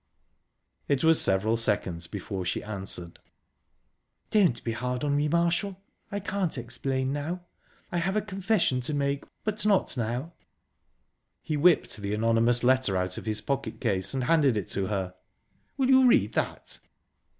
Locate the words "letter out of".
12.63-13.27